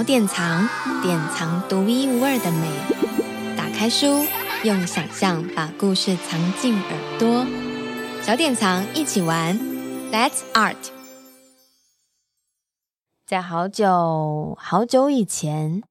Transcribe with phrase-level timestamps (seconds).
[0.00, 0.66] 小典藏，
[1.02, 3.54] 典藏独一无二的美。
[3.54, 4.24] 打开书，
[4.64, 7.46] 用想象把故事藏进耳朵。
[8.22, 9.60] 小典藏一起玩
[10.10, 10.76] ，Let's Art。
[13.26, 15.82] 在好久好久以前，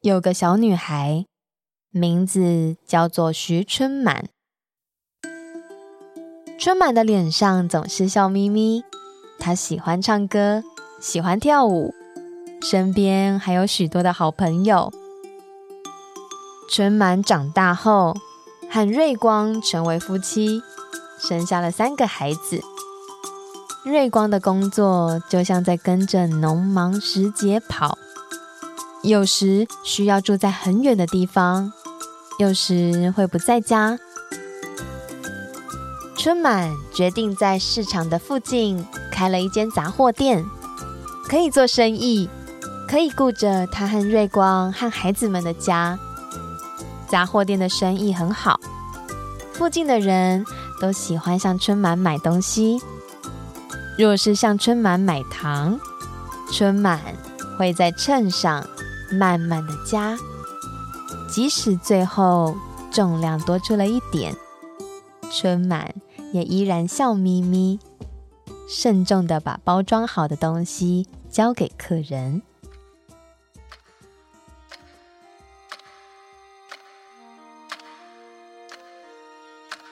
[0.00, 1.24] 有个小女孩，
[1.90, 4.24] 名字叫做徐春满。
[6.58, 8.82] 春满的脸上总是笑眯眯，
[9.38, 10.64] 她喜欢唱歌，
[11.00, 11.94] 喜欢跳舞。
[12.60, 14.92] 身边还有许多的好朋友。
[16.70, 18.14] 春满长大后，
[18.70, 20.62] 和瑞光成为夫妻，
[21.18, 22.60] 生下了三个孩子。
[23.84, 27.96] 瑞光的工作就像在跟着农忙时节跑，
[29.02, 31.72] 有时需要住在很远的地方，
[32.38, 33.98] 有时会不在家。
[36.18, 40.44] 春满决定在市场的附近开了一间杂货店，
[41.28, 42.28] 可以做生意。
[42.88, 45.98] 可以顾着他和瑞光和孩子们的家。
[47.06, 48.58] 杂货店的生意很好，
[49.52, 50.44] 附近的人
[50.80, 52.80] 都喜欢向春满买东西。
[53.98, 55.78] 若是向春满买糖，
[56.52, 57.00] 春满
[57.58, 58.66] 会在秤上
[59.12, 60.16] 慢慢的加，
[61.28, 62.56] 即使最后
[62.90, 64.34] 重量多出了一点，
[65.30, 65.94] 春满
[66.32, 67.80] 也依然笑眯眯，
[68.68, 72.42] 慎重的把包装好的东西交给客人。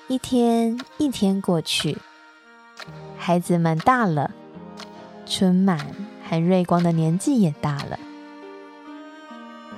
[0.09, 1.99] 一天一天过去，
[3.19, 4.31] 孩子们大了，
[5.27, 5.85] 春满
[6.29, 7.99] 和瑞光的年纪也大了。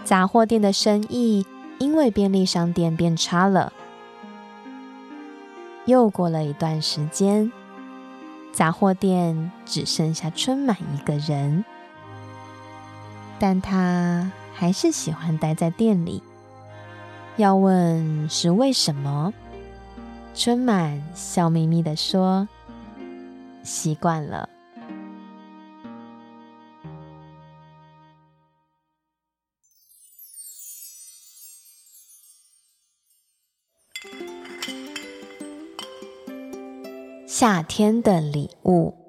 [0.05, 1.47] 杂货店的生意
[1.79, 3.73] 因为便利商店变差了。
[5.87, 7.51] 又过了一段时间，
[8.53, 11.65] 杂货店只剩下春满一个人，
[13.39, 16.23] 但他还是喜欢待在店里。
[17.39, 19.33] 要问是为什么？
[20.39, 22.47] 春满笑眯眯地说
[23.67, 24.49] ：“习惯了。”
[37.27, 39.08] 夏天的礼物。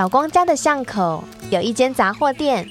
[0.00, 2.66] 小光家的巷口有一间杂货店，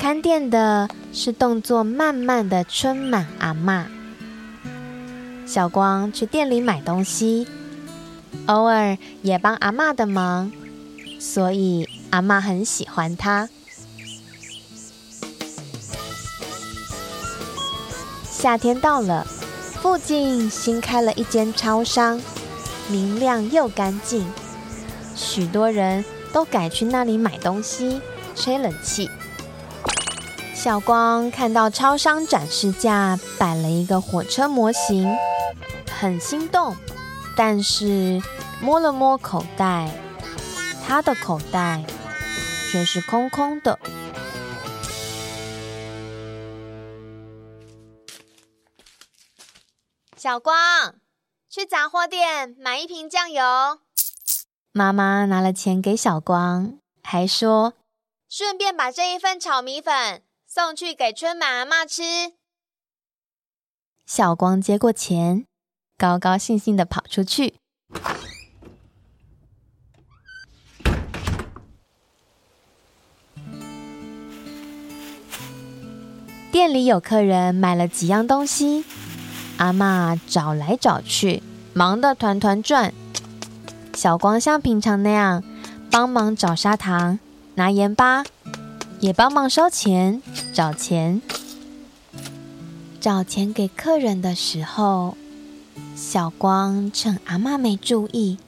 [0.00, 3.84] 看店的是动作慢慢的春满阿嬷。
[5.46, 7.46] 小光去店里买东西，
[8.46, 10.50] 偶尔也帮阿嬷的忙，
[11.20, 13.48] 所以阿嬷很喜欢他。
[18.24, 19.24] 夏天到了，
[19.80, 22.20] 附近新开了一间超商，
[22.88, 24.26] 明亮又干净。
[25.20, 28.00] 许多人都改去那里买东西、
[28.34, 29.08] 吹冷气。
[30.54, 35.14] 小光看到超商展示架摆了一个火车模型，
[35.90, 36.74] 很心动，
[37.36, 38.20] 但是
[38.60, 39.90] 摸了摸口袋，
[40.86, 41.84] 他的口袋
[42.72, 43.78] 却是空空的。
[50.16, 50.54] 小光，
[51.48, 53.42] 去杂货店买一瓶酱油。
[54.72, 57.74] 妈妈拿了钱给小光，还说
[58.30, 62.02] ：“顺便把这一份炒米粉送去给春满阿妈吃。”
[64.06, 65.44] 小光接过钱，
[65.98, 67.54] 高高兴兴的跑出去。
[76.52, 78.84] 店里有客人买了几样东西，
[79.56, 81.42] 阿妈找来找去，
[81.74, 82.94] 忙得团团转。
[84.00, 85.44] 小光像平常那样
[85.90, 87.18] 帮忙找砂糖、
[87.56, 88.24] 拿盐巴，
[88.98, 90.22] 也帮忙收钱、
[90.54, 91.20] 找钱。
[92.98, 95.18] 找钱给客人的时候，
[95.94, 98.38] 小光趁阿嬷没注意，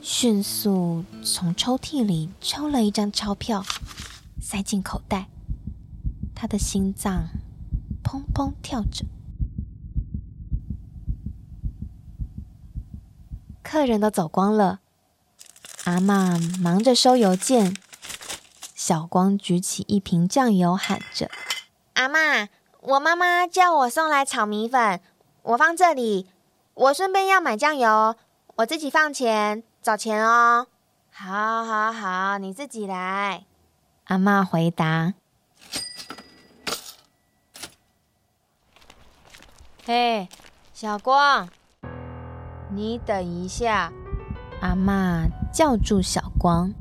[0.00, 3.62] 迅速从抽屉里抽了一张钞票，
[4.40, 5.26] 塞进口袋。
[6.34, 7.24] 他的心脏
[8.02, 9.04] 砰砰跳着。
[13.70, 14.80] 客人都走光了，
[15.84, 17.76] 阿妈忙着收邮件。
[18.74, 21.30] 小光举起一瓶酱油，喊着
[21.94, 22.48] ：“阿妈，
[22.80, 25.00] 我妈妈叫我送来炒米粉，
[25.42, 26.28] 我放这里。
[26.74, 28.16] 我顺便要买酱油，
[28.56, 30.66] 我自己放钱找钱哦。”
[31.14, 33.44] 好，好，好，你自己来。
[34.06, 35.14] 阿妈回答。
[39.84, 40.28] 嘿，
[40.74, 41.48] 小光，
[42.72, 43.92] 你等一下。
[44.60, 46.72] 阿嬷叫住小光。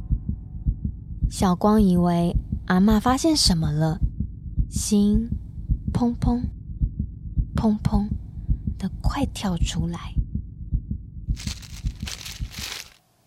[1.29, 2.35] 小光以为
[2.67, 3.99] 阿嬷发现什么了，
[4.69, 5.29] 心
[5.93, 6.43] 砰砰
[7.55, 8.07] 砰砰
[8.77, 10.13] 的快跳出来。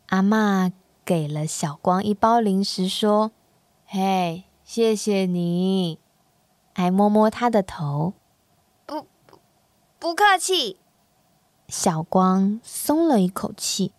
[0.06, 0.73] 阿嬷。
[1.05, 3.32] 给了小光一包零食，说
[3.85, 5.99] ：“嘿，谢谢你。”
[6.73, 8.15] 还摸摸他的头。
[8.87, 9.08] 不，
[9.99, 10.76] 不客气。
[11.73, 13.93] 小光松了一口气。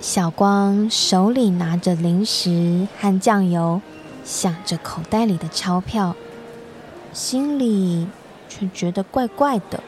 [0.00, 3.82] 小光手里拿着零食和酱油，
[4.24, 6.14] 想着口袋里的钞票，
[7.12, 8.06] 心里
[8.48, 9.82] 却觉得怪怪的。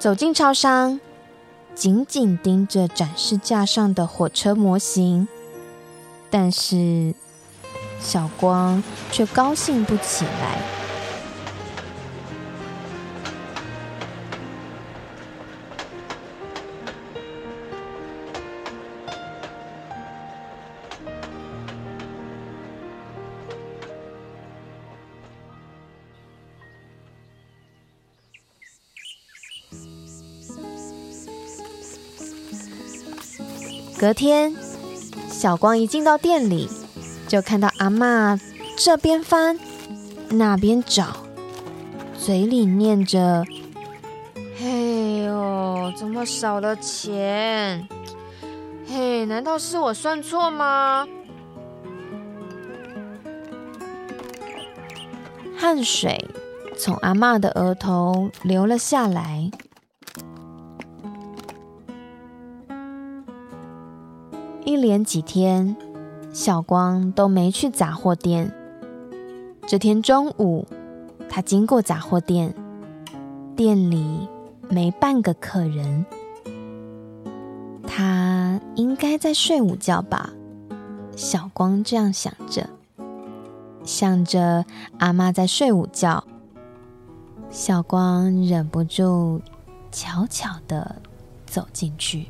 [0.00, 0.98] 走进超商，
[1.76, 5.28] 紧紧盯着展示架上的火车模型，
[6.28, 7.14] 但是
[8.00, 8.82] 小光
[9.12, 10.58] 却高兴不起来。
[33.98, 34.56] 隔天，
[35.30, 36.66] 小光一进到店里，
[37.30, 38.40] 就看到阿嬷
[38.76, 39.56] 这边翻，
[40.30, 41.14] 那边找，
[42.18, 43.44] 嘴里念着
[44.58, 47.86] ：“嘿呦，怎么少了钱？
[48.88, 51.06] 嘿，难道是我算错吗？”
[55.56, 56.28] 汗水
[56.76, 59.52] 从阿嬷的额头流了下来。
[64.64, 65.76] 一连几天，
[66.32, 68.52] 小光都没去杂货店。
[69.66, 70.66] 这天中午，
[71.28, 72.54] 他经过杂货店，
[73.56, 74.28] 店里
[74.68, 76.06] 没半个客人。
[77.86, 80.30] 他应该在睡午觉吧？
[81.16, 82.70] 小光这样想着，
[83.84, 84.64] 想着
[84.98, 86.22] 阿妈在睡午觉，
[87.50, 89.40] 小光忍不住
[89.90, 90.96] 悄悄地
[91.44, 92.28] 走进去。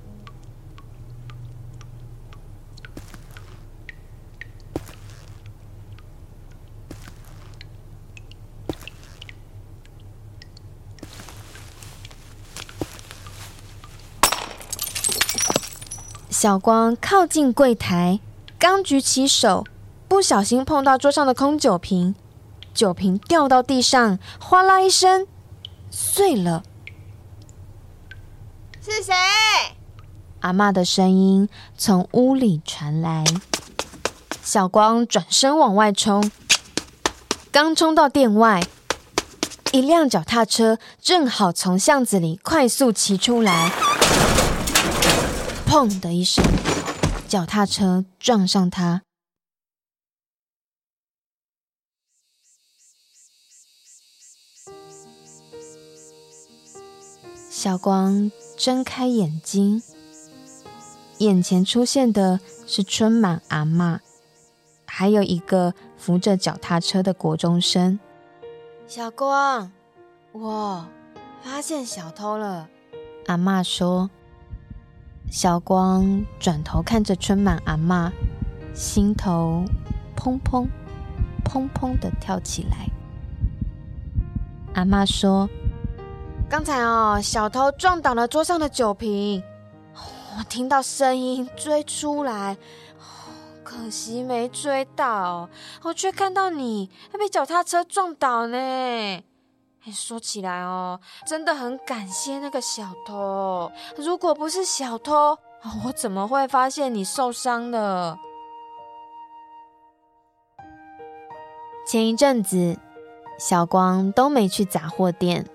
[16.41, 18.19] 小光靠近柜台，
[18.59, 19.67] 刚举起手，
[20.09, 22.15] 不小心碰到桌上的空酒瓶，
[22.73, 25.27] 酒瓶掉到地上，哗啦一声
[25.91, 26.63] 碎了。
[28.81, 29.13] 是谁？
[30.41, 31.47] 阿嬷的声音
[31.77, 33.23] 从屋里传来。
[34.43, 36.31] 小光转身往外冲，
[37.53, 38.63] 刚冲到店外，
[39.73, 43.90] 一辆脚踏车正好从巷子里快速骑出来。
[45.71, 46.45] 砰的一声，
[47.29, 49.03] 脚踏车撞上他。
[57.49, 59.81] 小光睁开眼睛，
[61.19, 64.01] 眼前出现的是春满阿嬷，
[64.85, 68.01] 还有一个扶着脚踏车的国中生。
[68.89, 69.71] 小光，
[70.33, 70.89] 我
[71.41, 72.69] 发现小偷了。
[73.27, 74.11] 阿嬷说。
[75.31, 78.11] 小光转头看着春满阿嬷，
[78.75, 79.65] 心头
[80.17, 80.67] 砰砰
[81.45, 82.91] 砰砰的跳起来。
[84.75, 85.49] 阿妈说
[86.51, 89.41] ：“刚才哦，小偷撞倒了桌上的酒瓶，
[90.37, 92.57] 我听到声音追出来，
[93.63, 95.49] 可惜没追到，
[95.83, 99.23] 我却看到你被脚踏车撞倒呢。”
[99.93, 103.71] 说起来哦，真的很感谢那个小偷。
[103.97, 105.39] 如果不是小偷，
[105.85, 108.19] 我怎么会发现你受伤了？
[111.87, 112.79] 前一阵子，
[113.39, 115.47] 小光都没去杂货店。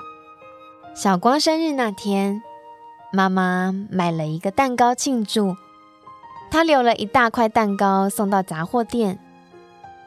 [0.93, 2.41] 小光生日那天，
[3.11, 5.55] 妈妈买了一个蛋糕庆祝。
[6.51, 9.19] 她留了一大块蛋糕送到杂货店，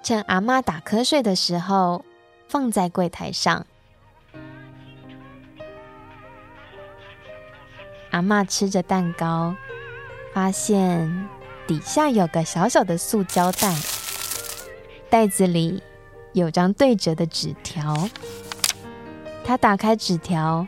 [0.02, 2.04] 趁阿妈打瞌睡的时候，
[2.48, 3.66] 放在柜台上。
[8.10, 9.54] 阿嬷吃着蛋糕，
[10.32, 11.28] 发现
[11.66, 13.74] 底下有个小小的塑胶袋，
[15.10, 15.82] 袋子里
[16.32, 18.08] 有张对折的纸条。
[19.44, 20.66] 她打开纸条，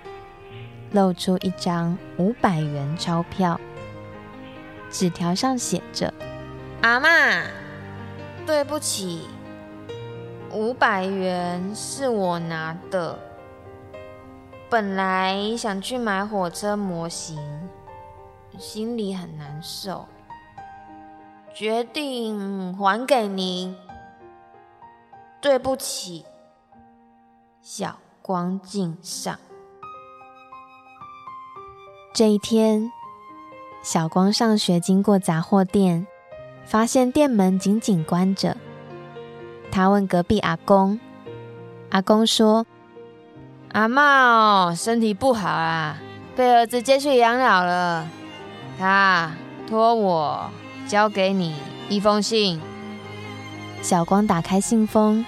[0.93, 3.59] 露出一张五百元钞票，
[4.91, 6.13] 纸条上写着
[6.83, 7.43] ：“阿嬷，
[8.47, 9.27] 对不起，
[10.51, 13.19] 五百元是我拿的。
[14.71, 17.37] 本来想去买火车模型，
[18.57, 20.07] 心里很难受，
[21.53, 23.75] 决定还给您。
[25.41, 26.25] 对不起。”
[27.61, 29.37] 小光敬上。
[32.15, 32.93] 这一天，
[33.83, 36.07] 小光上学经过杂货店，
[36.65, 38.57] 发现店门紧紧关着。
[39.73, 41.01] 他问隔壁阿公，
[41.91, 42.67] 阿公说
[43.73, 45.97] ：“阿茂，身体不好啊，
[46.35, 48.07] 被儿子接去养老了。
[48.79, 49.33] 他
[49.69, 50.51] 托我
[50.89, 51.55] 交给你
[51.89, 52.61] 一封信。”
[53.81, 55.25] 小光打开信封，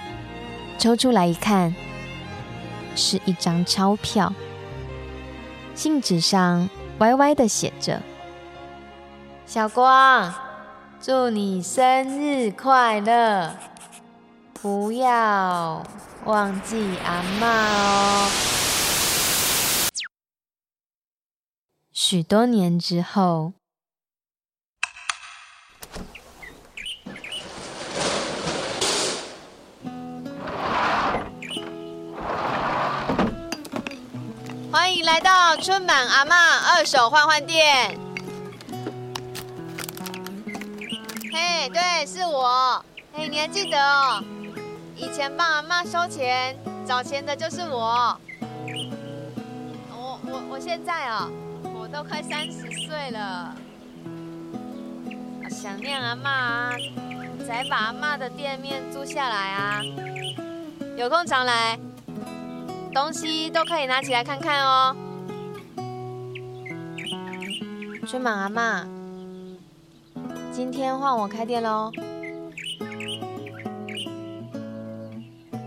[0.77, 1.73] 抽出来一看。
[2.95, 4.31] 是一张钞票，
[5.73, 6.69] 信纸上
[6.99, 7.99] 歪歪的写着
[9.47, 10.31] ：“小光，
[11.01, 13.55] 祝你生日快乐，
[14.61, 15.81] 不要
[16.25, 18.29] 忘记阿嬷哦。”
[21.91, 23.53] 许多年之后。
[34.71, 36.35] 欢迎来到春满阿嬷
[36.75, 37.99] 二手换换店。
[41.31, 42.83] 嘿，对，是我。
[43.13, 44.23] 嘿，你还记得哦？
[45.03, 46.57] 以前帮阿妈收钱、
[46.87, 48.17] 找钱的就是我。
[49.91, 51.29] 我我我现在哦，
[51.77, 53.53] 我都快三十岁了，
[55.49, 56.71] 想念阿妈啊，
[57.45, 59.81] 才把阿妈的店面租下来啊。
[60.95, 61.77] 有空常来。
[62.93, 64.95] 东西都可以拿起来看看哦。
[68.07, 68.87] 春满阿妈，
[70.51, 71.91] 今天换我开店喽。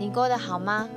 [0.07, 0.87] 你过得好吗？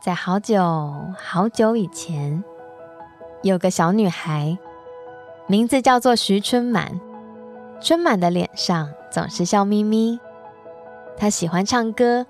[0.00, 0.58] 在好久
[1.18, 2.42] 好久以前，
[3.42, 4.56] 有个小女孩，
[5.46, 6.98] 名字叫做徐春满。
[7.78, 10.18] 春满的脸上总是笑眯眯。
[11.18, 12.24] 她喜欢唱歌，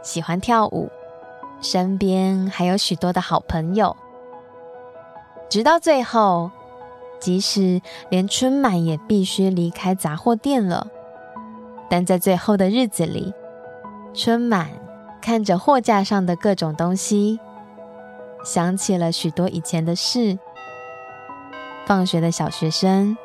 [0.00, 0.88] 喜欢跳舞，
[1.60, 3.96] 身边还有许多的好朋友。
[5.48, 6.50] 直到最后，
[7.20, 10.88] 即使连春满也必须离开杂货店了，
[11.88, 13.32] 但在最后的日子里，
[14.14, 14.70] 春满。
[15.22, 17.40] 看着货架上的各种东西，
[18.44, 20.38] 想起了许多以前的事：
[21.84, 23.16] 放学的小学生，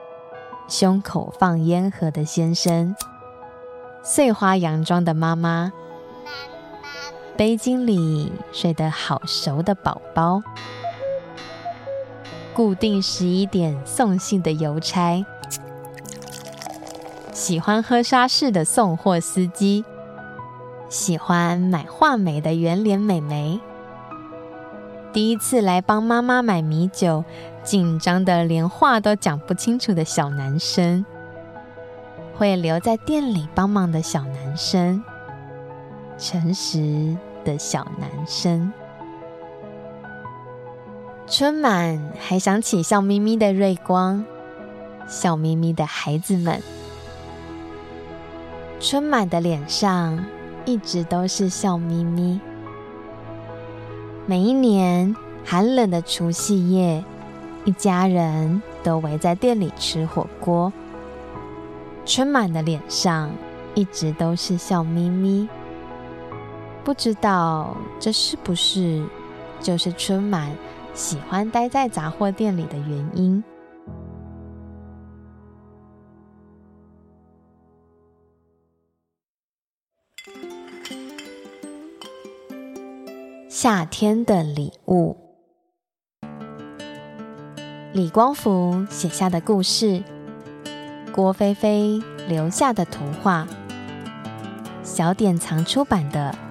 [0.67, 2.95] 胸口放烟盒的先生，
[4.01, 5.71] 碎花洋装的妈妈，
[7.41, 10.43] 背巾里睡得好熟的宝宝，
[12.53, 15.25] 固定十一点送信的邮差，
[17.33, 19.83] 喜欢喝沙士的送货司机。
[20.87, 23.59] 喜欢买话梅的圆脸美眉，
[25.11, 27.23] 第一次来帮妈妈买米酒，
[27.63, 31.03] 紧张的连话都讲不清楚的小男生，
[32.37, 35.03] 会留在店里帮忙的小男生，
[36.19, 38.71] 诚实的小男生。
[41.27, 44.25] 春满还想起笑眯眯的瑞光，
[45.07, 46.61] 笑眯眯的孩子们。
[48.79, 50.23] 春满的脸上。
[50.63, 52.39] 一直都是笑眯眯。
[54.27, 57.03] 每一年寒冷的除夕夜，
[57.65, 60.71] 一家人都围在店里吃火锅。
[62.05, 63.31] 春满的脸上
[63.73, 65.49] 一直都是笑眯眯。
[66.83, 69.05] 不知道这是不是
[69.59, 70.51] 就是春满
[70.93, 73.43] 喜欢待在杂货店里的原因？
[83.47, 85.15] 夏天的礼物，
[87.93, 90.03] 李光福写下的故事，
[91.13, 93.47] 郭菲菲留下的图画，
[94.81, 96.35] 小典藏出版的